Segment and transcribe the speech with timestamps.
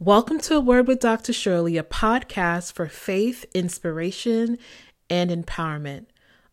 [0.00, 1.32] Welcome to A Word with Dr.
[1.32, 4.56] Sherley, a podcast for faith, inspiration,
[5.10, 6.06] and empowerment.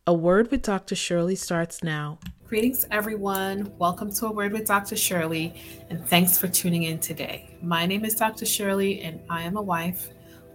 [0.07, 0.95] A Word with Dr.
[0.95, 2.17] Sherley starts now.
[2.47, 3.71] Greetings, everyone.
[3.77, 4.95] Welcome to A Word with Dr.
[4.95, 5.61] Sherley,
[5.91, 7.55] and thanks for tuning in today.
[7.61, 8.45] My name is Dr.
[8.45, 10.09] Sherley, and I am a wife,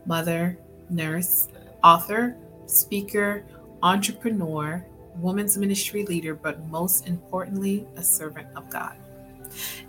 [0.04, 0.58] mother,
[0.90, 1.46] nurse,
[1.84, 2.36] author,
[2.66, 3.46] speaker,
[3.84, 4.84] entrepreneur,
[5.14, 8.96] women's ministry leader, but most importantly, a servant of God.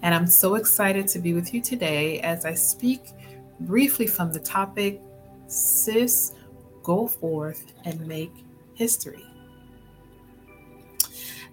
[0.01, 3.01] And I'm so excited to be with you today as I speak
[3.61, 5.02] briefly from the topic
[5.48, 6.34] Sis,
[6.84, 8.34] Go Forth and Make
[8.76, 9.26] History.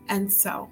[0.09, 0.71] And so,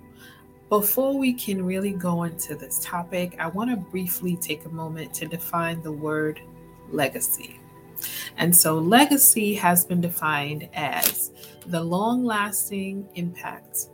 [0.69, 5.15] before we can really go into this topic, I want to briefly take a moment
[5.15, 6.41] to define the word
[6.91, 7.61] legacy.
[8.37, 11.33] And so, legacy has been defined as
[11.67, 13.89] the long lasting impact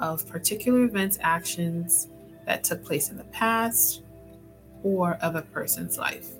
[0.00, 2.08] of particular events, actions,
[2.48, 4.02] that took place in the past
[4.82, 6.30] or of a person's life.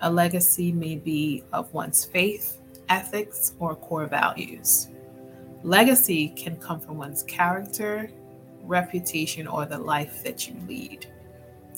[0.00, 2.58] A legacy may be of one's faith,
[2.88, 4.88] ethics, or core values.
[5.62, 8.10] Legacy can come from one's character,
[8.64, 11.06] reputation, or the life that you lead.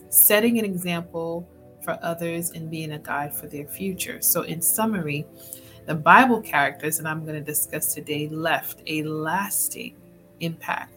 [0.09, 1.47] Setting an example
[1.85, 4.23] for others and being a guide for their future.
[4.23, 5.27] So, in summary,
[5.85, 9.97] the Bible characters that I'm going to discuss today left a lasting
[10.41, 10.95] impact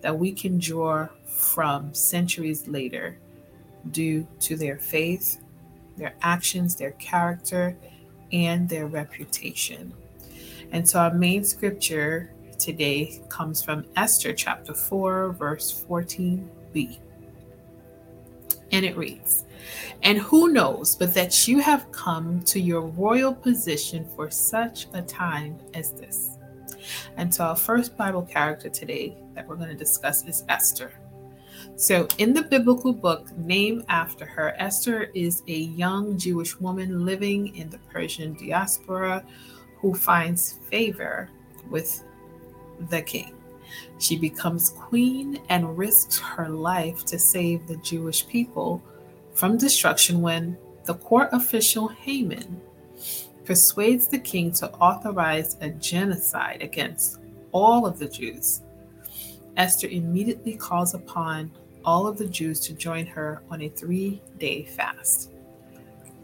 [0.00, 3.18] that we can draw from centuries later
[3.90, 5.40] due to their faith,
[5.96, 7.76] their actions, their character,
[8.32, 9.92] and their reputation.
[10.72, 16.98] And so our main scripture today comes from Esther chapter 4, verse 14b.
[18.72, 19.44] And it reads,
[20.02, 25.02] And who knows but that you have come to your royal position for such a
[25.02, 26.38] time as this?
[27.16, 30.92] And so our first Bible character today that we're going to discuss is Esther.
[31.76, 37.56] So, in the biblical book named after her, Esther is a young Jewish woman living
[37.56, 39.24] in the Persian diaspora
[39.76, 41.30] who finds favor
[41.68, 42.04] with
[42.90, 43.34] the king.
[43.98, 48.82] She becomes queen and risks her life to save the Jewish people
[49.32, 52.60] from destruction when the court official Haman
[53.44, 57.20] persuades the king to authorize a genocide against
[57.52, 58.62] all of the Jews.
[59.56, 61.50] Esther immediately calls upon
[61.84, 65.32] all of the Jews to join her on a three day fast.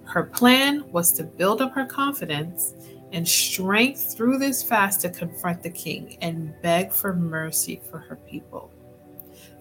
[0.04, 2.74] Her plan was to build up her confidence
[3.12, 8.16] and strength through this fast to confront the king and beg for mercy for her
[8.16, 8.72] people.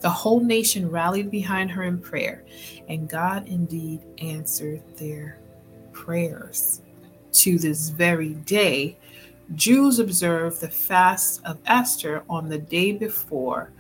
[0.02, 2.46] The whole nation rallied behind her in prayer,
[2.88, 5.40] and God indeed answered their
[5.92, 6.82] prayers.
[7.32, 8.98] To this very day,
[9.56, 13.72] Jews observe the fast of Esther on the day before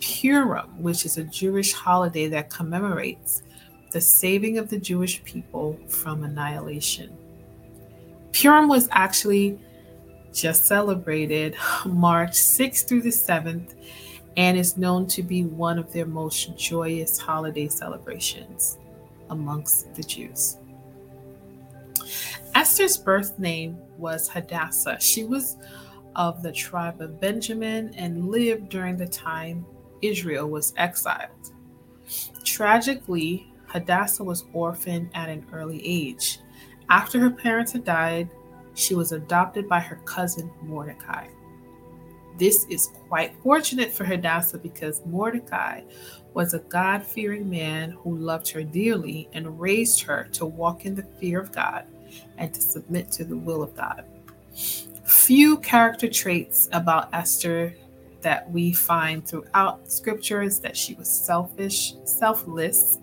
[0.00, 3.42] Purim, which is a Jewish holiday that commemorates
[3.92, 7.16] the saving of the Jewish people from annihilation.
[8.32, 9.60] Purim was actually
[10.32, 11.54] just celebrated
[11.86, 13.74] March 6th through the 7th
[14.36, 18.78] and is known to be one of their most joyous holiday celebrations
[19.30, 20.56] amongst the Jews.
[22.62, 24.96] Esther's birth name was Hadassah.
[25.00, 25.56] She was
[26.14, 29.66] of the tribe of Benjamin and lived during the time
[30.00, 31.50] Israel was exiled.
[32.44, 36.38] Tragically, Hadassah was orphaned at an early age.
[36.88, 38.30] After her parents had died,
[38.74, 41.26] she was adopted by her cousin Mordecai.
[42.38, 45.80] This is quite fortunate for Hadassah because Mordecai
[46.32, 50.94] was a God fearing man who loved her dearly and raised her to walk in
[50.94, 51.86] the fear of God
[52.38, 54.04] and to submit to the will of God.
[55.04, 57.74] Few character traits about Esther
[58.22, 62.98] that we find throughout scriptures that she was selfish, selfless.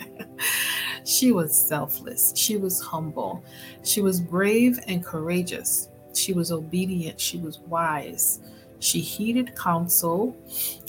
[1.06, 2.34] she was selfless.
[2.36, 3.44] She was humble.
[3.84, 5.90] She was brave and courageous.
[6.16, 7.20] She was obedient.
[7.20, 8.40] She was wise.
[8.80, 10.36] She heeded counsel.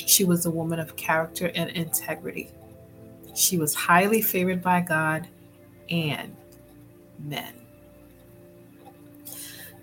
[0.07, 2.51] She was a woman of character and integrity.
[3.35, 5.29] She was highly favored by God
[5.89, 6.35] and
[7.19, 7.60] men.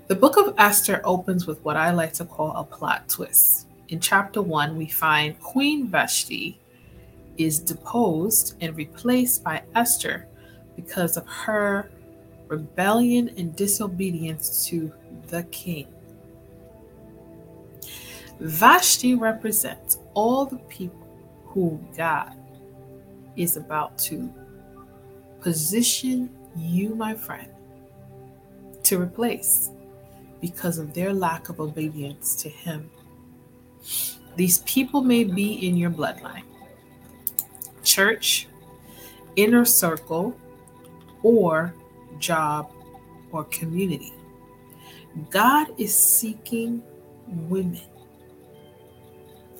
[0.08, 4.00] The book of Esther opens with what I like to call a plot twist in
[4.00, 6.60] chapter one, we find Queen Vashti
[7.38, 10.28] is deposed and replaced by Esther
[10.76, 11.90] because of her
[12.48, 14.92] rebellion and disobedience to
[15.28, 15.88] the king.
[18.40, 21.08] Vashti represents all the people
[21.46, 22.36] who God
[23.36, 24.32] is about to
[25.40, 27.52] position you, my friend,
[28.84, 29.70] to replace
[30.42, 32.90] because of their lack of obedience to Him.
[34.36, 36.44] These people may be in your bloodline,
[37.84, 38.48] church,
[39.36, 40.38] inner circle,
[41.24, 41.74] or
[42.20, 42.72] job,
[43.32, 44.14] or community.
[45.32, 46.84] God is seeking
[47.28, 47.82] women.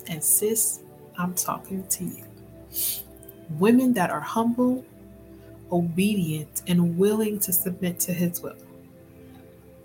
[0.06, 0.80] And sis,
[1.18, 2.24] I'm talking to you.
[3.50, 4.84] Women that are humble,
[5.72, 8.54] obedient, and willing to submit to his will.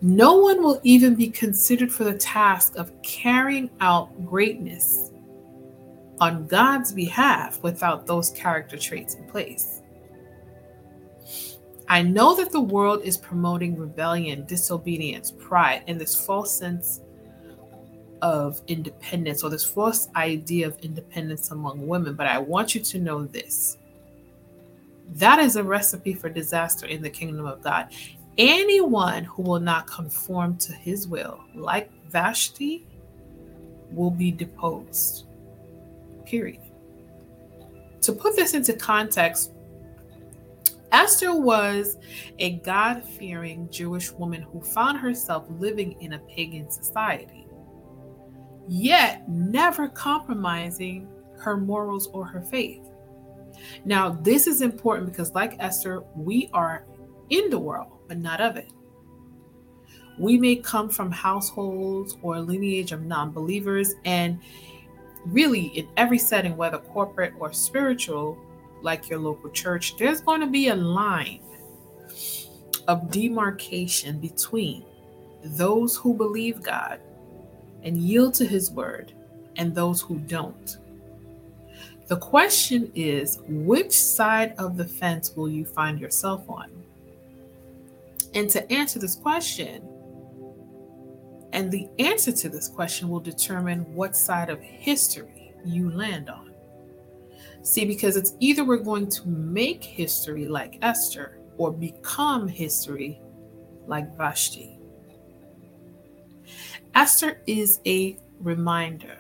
[0.04, 5.12] No one will even be considered for the task of carrying out greatness
[6.20, 9.82] on God's behalf without those character traits in place.
[11.88, 17.00] I know that the world is promoting rebellion, disobedience, pride, and this false sense
[18.22, 22.16] of independence or this false idea of independence among women.
[22.16, 23.78] But I want you to know this
[25.16, 27.88] that is a recipe for disaster in the kingdom of God.
[28.38, 32.86] Anyone who will not conform to his will, like Vashti,
[33.92, 35.28] will be deposed.
[36.26, 36.62] Period.
[38.02, 39.52] To put this into context,
[40.92, 41.98] Esther was
[42.40, 47.48] a God fearing Jewish woman who found herself living in a pagan society,
[48.68, 51.08] yet never compromising
[51.38, 52.82] her morals or her faith.
[53.86, 56.86] Now, this is important because, like Esther, we are
[57.30, 58.72] in the world, but not of it.
[60.20, 64.40] We may come from households or lineage of non believers, and
[65.26, 68.38] really, in every setting, whether corporate or spiritual,
[68.82, 71.40] like your local church, there's going to be a line
[72.88, 74.84] of demarcation between
[75.44, 77.00] those who believe God
[77.84, 79.14] and yield to his word
[79.56, 80.78] and those who don't.
[82.08, 86.83] The question is which side of the fence will you find yourself on?
[88.34, 89.88] And to answer this question,
[91.54, 96.52] and the answer to this question will determine what side of history you land on.
[97.62, 103.22] See, because it's either we're going to make history like Esther or become history
[103.88, 104.80] like Vashti.
[106.96, 109.18] Esther is a reminder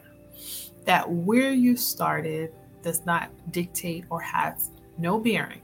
[0.86, 2.52] that where you started
[2.82, 5.62] does not dictate or has no bearing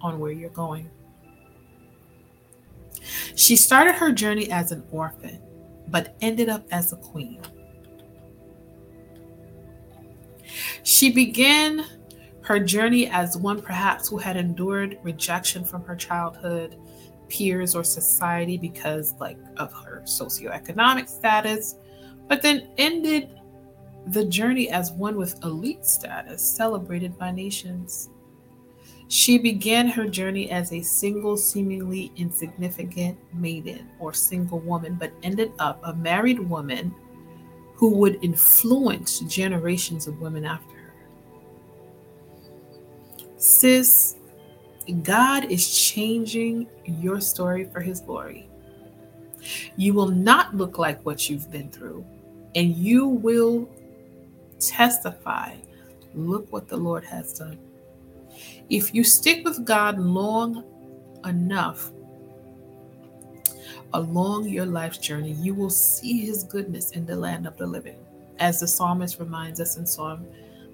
[0.00, 0.88] on where you're going.
[3.34, 5.40] She started her journey as an orphan,
[5.88, 7.40] but ended up as a queen.
[10.82, 11.84] She began
[12.42, 16.76] her journey as one perhaps who had endured rejection from her childhood,
[17.28, 21.74] peers, or society because like of her socioeconomic status,
[22.28, 23.30] but then ended
[24.08, 28.10] the journey as one with elite status celebrated by nations.
[29.08, 35.52] She began her journey as a single, seemingly insignificant maiden or single woman, but ended
[35.58, 36.92] up a married woman
[37.74, 40.94] who would influence generations of women after her.
[43.36, 44.16] Sis,
[45.02, 48.48] God is changing your story for His glory.
[49.76, 52.04] You will not look like what you've been through,
[52.54, 53.68] and you will
[54.58, 55.54] testify
[56.14, 57.58] look what the Lord has done.
[58.68, 60.64] If you stick with God long
[61.24, 61.92] enough
[63.92, 67.98] along your life's journey, you will see His goodness in the land of the living,
[68.38, 70.26] as the psalmist reminds us in Psalm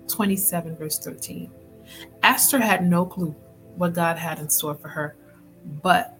[0.09, 1.51] 27, verse 13.
[2.23, 3.35] Esther had no clue
[3.77, 5.17] what God had in store for her,
[5.83, 6.19] but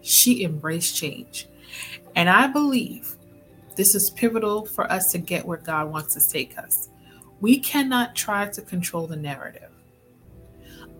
[0.00, 1.48] she embraced change.
[2.14, 3.16] And I believe
[3.76, 6.88] this is pivotal for us to get where God wants to take us.
[7.40, 9.70] We cannot try to control the narrative.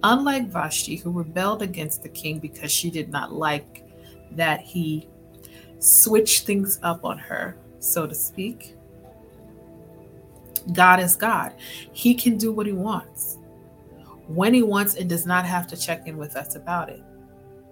[0.02, 3.85] Unlike Vashti, who rebelled against the king because she did not like
[4.33, 5.09] that he
[5.81, 8.76] switched things up on her, so to speak,
[10.73, 11.55] God is God.
[11.93, 13.38] He can do what he wants
[14.26, 17.02] when he wants and does not have to check in with us about it.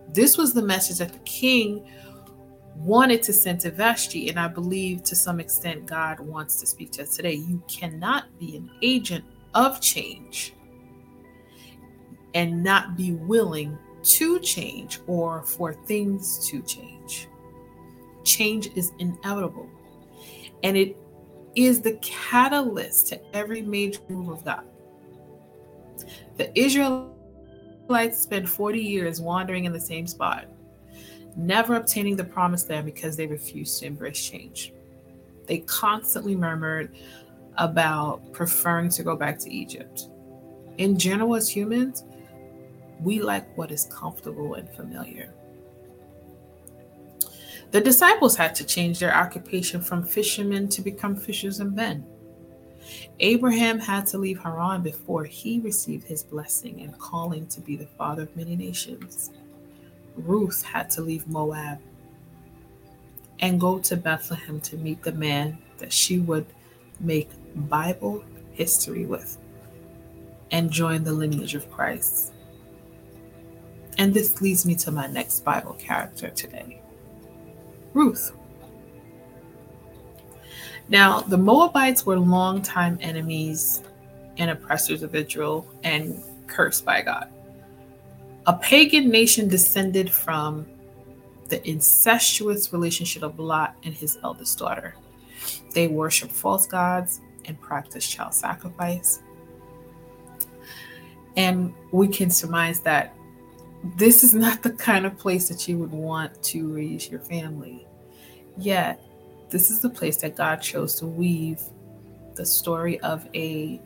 [0.09, 1.87] This was the message that the king
[2.77, 6.93] wanted to send to Vashti, and I believe to some extent God wants to speak
[6.93, 7.35] to us today.
[7.35, 10.55] You cannot be an agent of change
[12.37, 17.29] and not be willing to change or for things to change.
[18.25, 19.69] Change is inevitable,
[20.63, 20.97] and it
[21.57, 24.65] is the catalyst to every major move of God.
[26.37, 30.47] The Israelites spent 40 years wandering in the same spot,
[31.37, 34.75] never obtaining the promised land because they refused to embrace change.
[35.47, 36.95] They constantly murmured
[37.57, 40.11] about preferring to go back to Egypt.
[40.77, 42.05] In general, as humans,
[43.01, 45.33] we like what is comfortable and familiar.
[47.73, 52.07] The disciples had to change their occupation from fishermen to become fishers of men.
[53.19, 57.87] Abraham had to leave Haran before he received his blessing and calling to be the
[57.99, 59.31] father of many nations.
[60.17, 61.79] Ruth had to leave Moab
[63.41, 66.47] and go to Bethlehem to meet the man that she would
[67.01, 67.31] make
[67.69, 69.37] Bible history with
[70.51, 72.33] and join the lineage of Christ.
[73.99, 76.83] And this leads me to my next Bible character today
[77.95, 78.33] Ruth.
[80.89, 83.83] Now, the Moabites were longtime enemies
[84.39, 87.33] and oppressors of Israel and cursed by God.
[88.47, 90.67] A pagan nation descended from
[91.49, 94.95] the incestuous relationship of Lot and his eldest daughter.
[95.75, 99.21] They worshiped false gods and practiced child sacrifice.
[101.37, 103.16] And we can surmise that
[103.97, 107.87] this is not the kind of place that you would want to raise your family.
[108.59, 109.01] Yet,
[109.51, 111.61] this is the place that God chose to weave
[112.35, 113.81] the story of a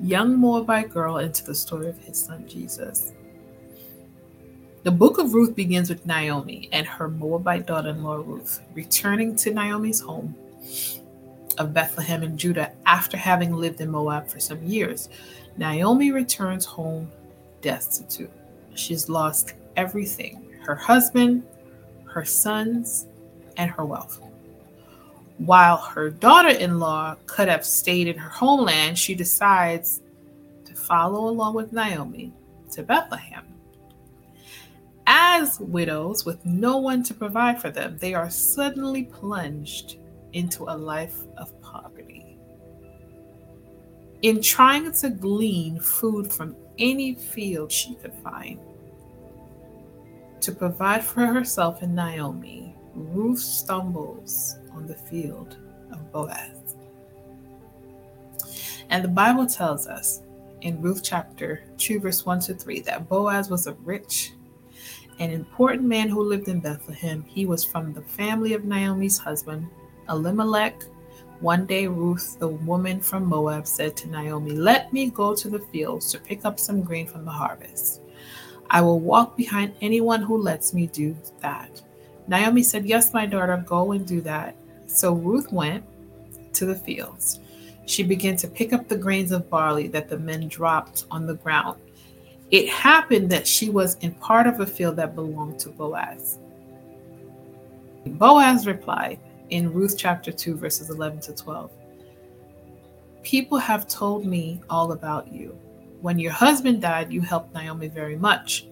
[0.00, 3.12] young Moabite girl into the story of his son Jesus.
[4.84, 9.36] The book of Ruth begins with Naomi and her Moabite daughter in law Ruth returning
[9.36, 10.34] to Naomi's home
[11.58, 15.08] of Bethlehem in Judah after having lived in Moab for some years.
[15.56, 17.10] Naomi returns home
[17.60, 18.30] destitute.
[18.74, 21.42] She's lost everything her husband,
[22.04, 23.06] her sons,
[23.56, 24.20] and her wealth.
[25.38, 30.02] While her daughter in law could have stayed in her homeland, she decides
[30.64, 32.32] to follow along with Naomi
[32.70, 33.44] to Bethlehem.
[35.06, 39.96] As widows with no one to provide for them, they are suddenly plunged
[40.32, 42.38] into a life of poverty.
[44.22, 48.58] In trying to glean food from any field she could find
[50.40, 55.56] to provide for herself and Naomi, Ruth stumbles on the field
[55.92, 56.74] of Boaz.
[58.90, 60.22] And the Bible tells us
[60.62, 64.32] in Ruth chapter 2, verse 1 to 3, that Boaz was a rich
[65.18, 67.22] an important man who lived in Bethlehem.
[67.28, 69.68] He was from the family of Naomi's husband,
[70.08, 70.82] Elimelech.
[71.42, 75.58] One day, Ruth, the woman from Moab, said to Naomi, Let me go to the
[75.58, 78.00] fields to pick up some grain from the harvest.
[78.70, 81.82] I will walk behind anyone who lets me do that.
[82.28, 84.54] Naomi said, Yes, my daughter, go and do that.
[84.86, 85.84] So Ruth went
[86.52, 87.40] to the fields.
[87.86, 91.34] She began to pick up the grains of barley that the men dropped on the
[91.34, 91.80] ground.
[92.52, 96.38] It happened that she was in part of a field that belonged to Boaz.
[98.06, 99.18] Boaz replied
[99.52, 101.70] in Ruth chapter 2, verses 11 to 12
[103.22, 105.56] People have told me all about you.
[106.00, 108.66] When your husband died, you helped Naomi very much.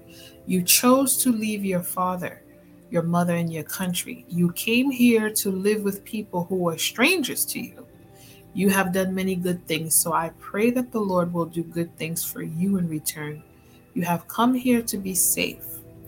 [0.47, 2.43] You chose to leave your father,
[2.91, 4.25] your mother, and your country.
[4.29, 7.87] You came here to live with people who were strangers to you.
[8.55, 11.95] You have done many good things, so I pray that the Lord will do good
[11.99, 13.43] things for you in return.
[13.93, 15.65] You have come here to be safe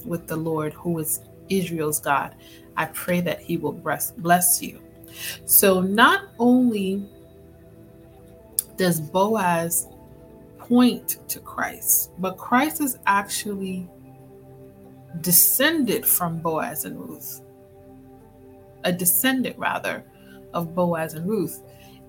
[0.07, 2.35] with the Lord, who is Israel's God.
[2.77, 4.81] I pray that He will bless you.
[5.45, 7.07] So, not only
[8.77, 9.89] does Boaz
[10.59, 13.89] point to Christ, but Christ is actually
[15.21, 17.43] descended from Boaz and Ruth,
[18.85, 20.05] a descendant rather
[20.55, 21.61] of Boaz and Ruth.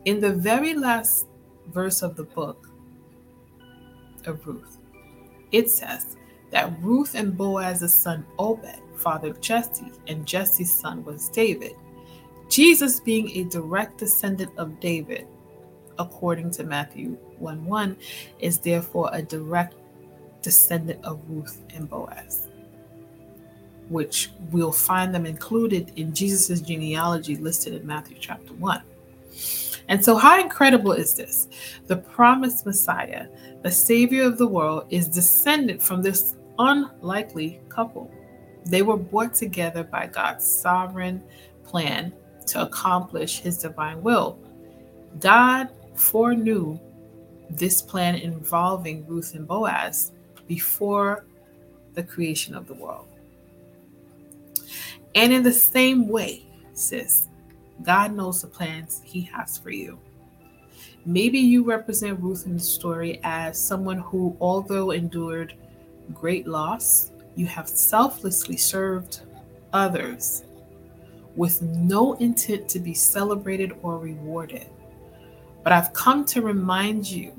[0.06, 1.28] In the very last
[1.68, 2.70] verse of the book
[4.26, 4.78] of Ruth,
[5.52, 6.18] it says
[6.52, 11.74] that Ruth and Boaz's son Obed fathered Jesse, and Jesse's son was David.
[12.50, 15.28] Jesus, being a direct descendant of David,
[16.00, 17.98] according to Matthew 1 1,
[18.40, 19.76] is therefore a direct
[20.42, 22.48] descendant of Ruth and Boaz,
[23.90, 28.82] which we'll find them included in Jesus' genealogy listed in Matthew chapter 1.
[29.88, 31.48] And so, how incredible is this?
[31.88, 33.28] The promised Messiah,
[33.64, 38.12] the Savior of the world, is descended from this unlikely couple.
[38.66, 41.24] They were brought together by God's sovereign
[41.64, 42.14] plan
[42.48, 44.40] to accomplish his divine will.
[45.20, 46.80] God foreknew
[47.50, 50.12] this plan involving Ruth and Boaz
[50.48, 51.26] before
[51.94, 53.08] the creation of the world.
[55.16, 57.28] And in the same way, sis,
[57.84, 60.00] God knows the plans He has for you.
[61.06, 65.54] Maybe you represent Ruth in the story as someone who, although endured
[66.14, 69.22] great loss, you have selflessly served
[69.72, 70.44] others
[71.36, 74.68] with no intent to be celebrated or rewarded.
[75.64, 77.34] But I've come to remind you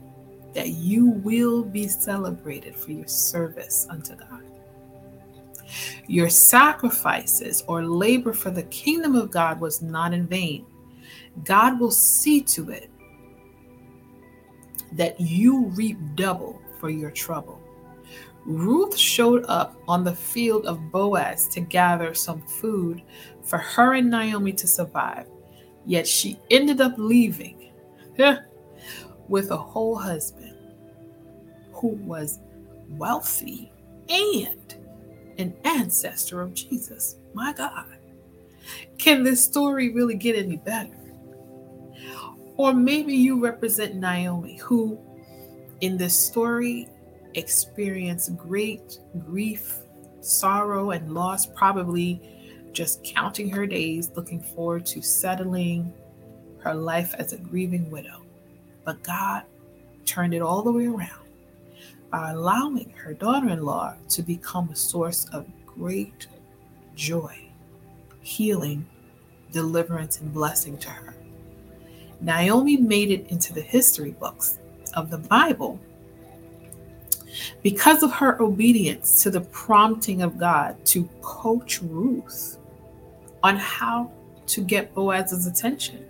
[0.54, 4.42] that you will be celebrated for your service unto God.
[6.06, 10.66] Your sacrifices or labor for the kingdom of God was not in vain.
[11.44, 12.90] God will see to it
[14.92, 17.63] that you reap double for your trouble.
[18.46, 23.02] Ruth showed up on the field of Boaz to gather some food
[23.42, 25.26] for her and Naomi to survive,
[25.86, 27.72] yet she ended up leaving
[29.28, 30.54] with a whole husband
[31.72, 32.40] who was
[32.90, 33.72] wealthy
[34.08, 34.76] and
[35.38, 37.16] an ancestor of Jesus.
[37.32, 37.86] My God.
[38.98, 40.96] Can this story really get any better?
[42.56, 44.98] Or maybe you represent Naomi, who
[45.80, 46.88] in this story
[47.34, 49.78] experienced great grief,
[50.20, 52.20] sorrow, and loss, probably
[52.72, 55.92] just counting her days, looking forward to settling
[56.58, 58.22] her life as a grieving widow.
[58.84, 59.44] But God
[60.04, 61.24] turned it all the way around
[62.10, 66.26] by allowing her daughter in law to become a source of great
[66.94, 67.48] joy,
[68.20, 68.86] healing,
[69.52, 71.14] deliverance, and blessing to her.
[72.20, 74.58] Naomi made it into the history books
[74.94, 75.80] of the Bible
[77.62, 82.58] because of her obedience to the prompting of God to coach Ruth
[83.42, 84.10] on how
[84.46, 86.04] to get Boaz's attention.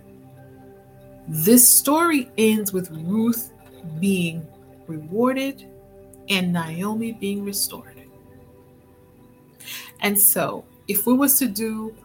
[1.27, 3.51] This story ends with Ruth
[3.99, 4.45] being
[4.87, 5.65] rewarded
[6.29, 7.95] and Naomi being restored.
[10.01, 11.95] And so, if we was to do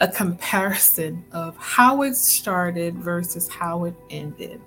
[0.00, 4.60] a comparison of how it started versus how it ended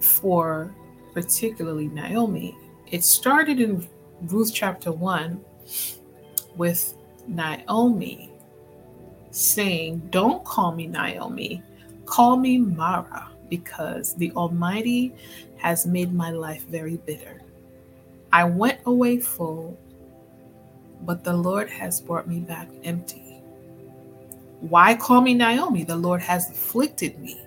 [0.00, 0.74] for
[1.16, 2.54] particularly Naomi,
[2.90, 3.88] it started in
[4.24, 5.42] Ruth chapter 1
[6.56, 6.94] with
[7.26, 8.30] Naomi
[9.30, 11.62] saying, Don't call me Naomi,
[12.04, 15.14] call me Mara, because the Almighty
[15.56, 17.40] has made my life very bitter.
[18.30, 19.78] I went away full,
[21.00, 23.40] but the Lord has brought me back empty.
[24.60, 25.82] Why call me Naomi?
[25.82, 27.45] The Lord has afflicted me.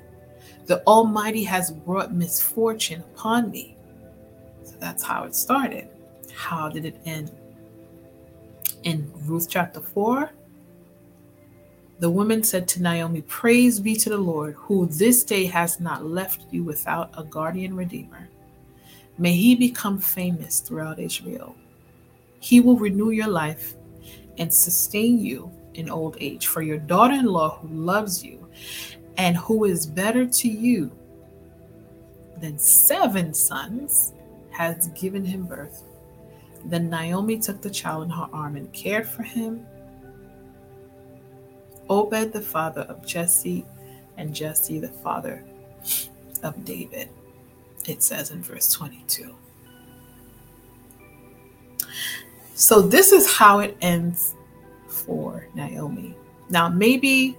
[0.70, 3.76] The Almighty has brought misfortune upon me.
[4.64, 5.88] So that's how it started.
[6.32, 7.32] How did it end?
[8.84, 10.30] In Ruth chapter 4,
[11.98, 16.06] the woman said to Naomi, Praise be to the Lord, who this day has not
[16.06, 18.30] left you without a guardian redeemer.
[19.17, 21.56] May he become famous throughout Israel.
[22.41, 23.74] He will renew your life
[24.38, 26.46] and sustain you in old age.
[26.46, 28.48] For your daughter in law who loves you
[29.19, 30.89] and who is better to you
[32.38, 34.13] than seven sons
[34.49, 35.84] has given him birth.
[36.63, 39.67] Then Naomi took the child in her arm and cared for him.
[41.89, 43.65] Obed, the father of Jesse,
[44.15, 45.43] and Jesse, the father
[46.41, 47.10] of David.
[47.88, 49.36] It says in verse 22.
[52.53, 54.36] So, this is how it ends
[54.88, 56.15] for Naomi.
[56.49, 57.38] Now, maybe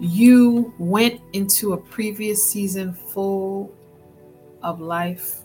[0.00, 3.74] you went into a previous season full
[4.62, 5.40] of life,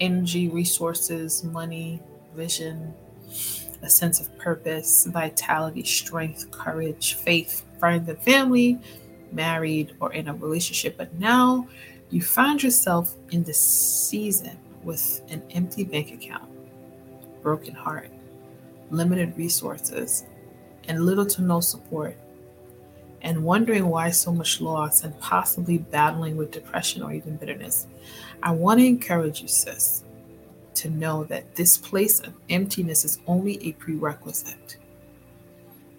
[0.00, 2.00] energy, resources, money,
[2.34, 2.94] vision,
[3.82, 8.78] a sense of purpose, vitality, strength, courage, faith, friends and family,
[9.32, 10.96] married or in a relationship.
[10.96, 11.68] But now
[12.10, 16.50] you find yourself in this season with an empty bank account,
[17.42, 18.10] broken heart,
[18.90, 20.24] limited resources,
[20.88, 22.16] and little to no support,
[23.22, 27.86] and wondering why so much loss and possibly battling with depression or even bitterness,
[28.42, 30.04] I want to encourage you, sis,
[30.74, 34.76] to know that this place of emptiness is only a prerequisite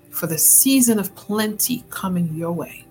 [0.09, 2.85] for the season of plenty coming your way.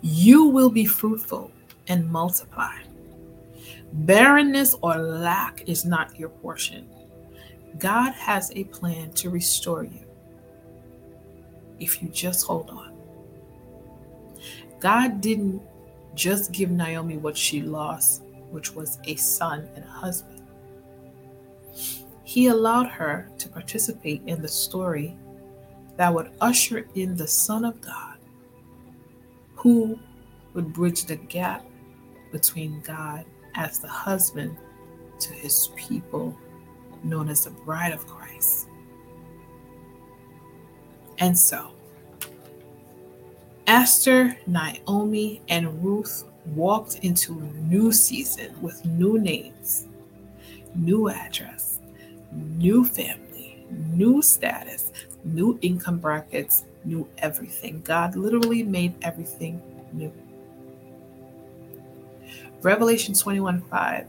[0.00, 1.52] You will be fruitful
[1.88, 2.76] and multiply.
[3.92, 6.88] Barrenness or lack is not your portion.
[7.78, 10.06] God has a plan to restore you
[11.82, 12.92] if you just hold on.
[14.80, 15.62] God didn't
[16.14, 20.42] just give Naomi what she lost, which was a son and a husband.
[22.24, 25.16] He allowed her to participate in the story
[25.96, 28.16] that would usher in the Son of God,
[29.54, 29.98] who
[30.54, 31.64] would bridge the gap
[32.30, 34.56] between God as the husband
[35.20, 36.36] to his people
[37.04, 38.21] known as the bride of Christ.
[41.18, 41.70] And so,
[43.66, 49.86] Esther, Naomi, and Ruth walked into a new season with new names,
[50.74, 51.80] new address,
[52.32, 54.92] new family, new status,
[55.24, 57.82] new income brackets, new everything.
[57.84, 60.12] God literally made everything new.
[62.62, 64.06] Revelation 21 5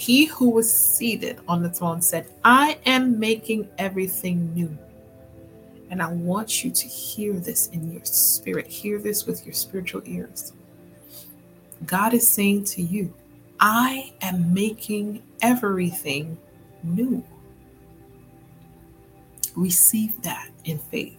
[0.00, 4.76] he who was seated on the throne said, I am making everything new.
[5.90, 8.68] And I want you to hear this in your spirit.
[8.68, 10.52] Hear this with your spiritual ears.
[11.84, 13.12] God is saying to you,
[13.58, 16.38] I am making everything
[16.82, 17.24] new.
[19.56, 21.18] Receive that in faith.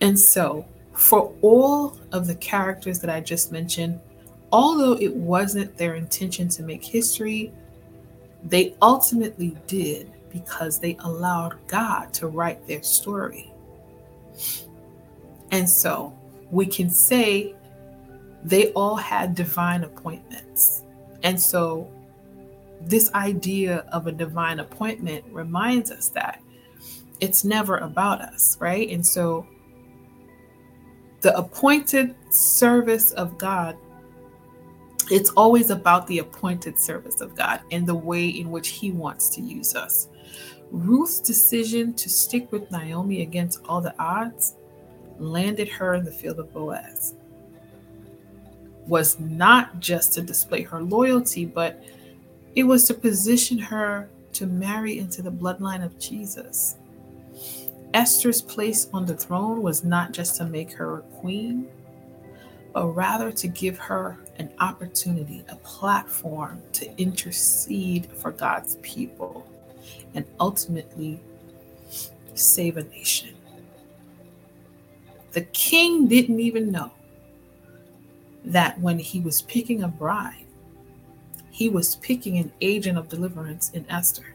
[0.00, 4.00] And so, for all of the characters that I just mentioned,
[4.50, 7.52] although it wasn't their intention to make history,
[8.44, 13.52] they ultimately did because they allowed God to write their story.
[15.50, 16.16] And so
[16.50, 17.54] we can say
[18.44, 20.82] they all had divine appointments.
[21.22, 21.90] And so
[22.80, 26.40] this idea of a divine appointment reminds us that
[27.20, 28.88] it's never about us, right?
[28.88, 29.46] And so
[31.20, 33.76] the appointed service of God
[35.10, 39.28] it's always about the appointed service of God and the way in which He wants
[39.30, 40.08] to use us.
[40.70, 44.54] Ruth's decision to stick with Naomi against all the odds
[45.18, 47.14] landed her in the field of Boaz.
[48.86, 51.82] Was not just to display her loyalty, but
[52.54, 56.76] it was to position her to marry into the bloodline of Jesus.
[57.92, 61.68] Esther's place on the throne was not just to make her a queen,
[62.72, 69.44] but rather to give her an opportunity, a platform to intercede for God's people
[70.14, 71.20] and ultimately
[72.34, 73.34] save a nation.
[75.32, 76.90] The king didn't even know
[78.44, 80.46] that when he was picking a bride,
[81.50, 84.34] he was picking an agent of deliverance in Esther,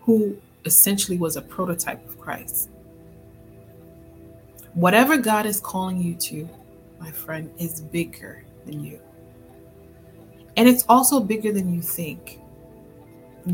[0.00, 2.68] who essentially was a prototype of Christ.
[4.74, 6.48] Whatever God is calling you to,
[7.00, 9.00] my friend, is bigger than you.
[10.56, 12.40] And it's also bigger than you think.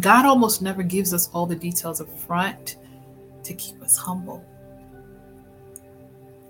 [0.00, 2.76] God almost never gives us all the details up front
[3.44, 4.44] to keep us humble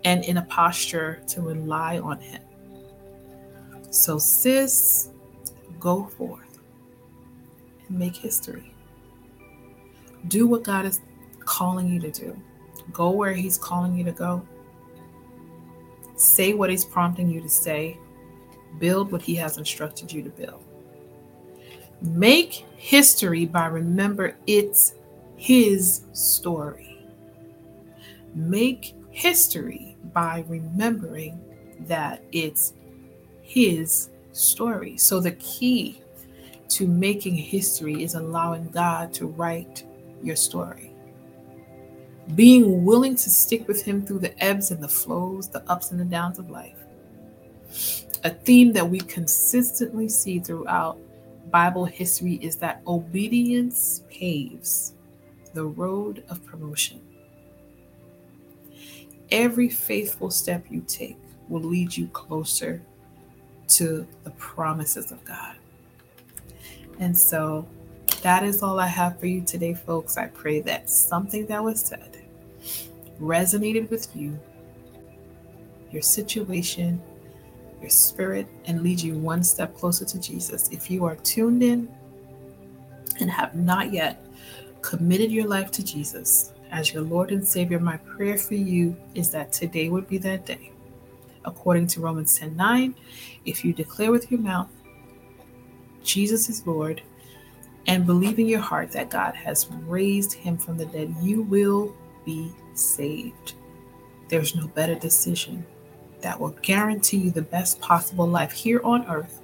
[0.04, 2.42] and in a posture to rely on Him.
[3.90, 5.10] So, sis,
[5.78, 6.58] go forth
[7.88, 8.74] and make history.
[10.28, 11.00] Do what God is
[11.40, 12.40] calling you to do,
[12.92, 14.46] go where He's calling you to go.
[16.16, 17.98] Say what He's prompting you to say
[18.78, 20.64] Build what He has instructed you to build.
[22.04, 24.94] Make history by remember it's
[25.36, 27.06] His story.
[28.34, 31.40] Make history by remembering
[31.86, 32.74] that it's
[33.40, 34.98] His story.
[34.98, 36.02] So the key
[36.68, 39.84] to making history is allowing God to write
[40.22, 40.92] your story.
[42.34, 45.98] Being willing to stick with Him through the ebbs and the flows, the ups and
[45.98, 46.76] the downs of life
[48.24, 50.98] a theme that we consistently see throughout
[51.54, 54.94] Bible history is that obedience paves
[55.52, 57.00] the road of promotion.
[59.30, 61.16] Every faithful step you take
[61.48, 62.82] will lead you closer
[63.68, 65.54] to the promises of God.
[66.98, 67.68] And so
[68.22, 70.16] that is all I have for you today, folks.
[70.16, 72.20] I pray that something that was said
[73.20, 74.36] resonated with you,
[75.92, 77.00] your situation,
[77.84, 80.70] your spirit and lead you one step closer to Jesus.
[80.70, 81.86] If you are tuned in
[83.20, 84.26] and have not yet
[84.80, 89.28] committed your life to Jesus as your Lord and Savior, my prayer for you is
[89.32, 90.72] that today would be that day.
[91.44, 92.94] According to Romans 10 9,
[93.44, 94.70] if you declare with your mouth
[96.02, 97.02] Jesus is Lord
[97.86, 101.94] and believe in your heart that God has raised him from the dead, you will
[102.24, 103.52] be saved.
[104.30, 105.66] There's no better decision
[106.24, 109.40] that will guarantee you the best possible life here on earth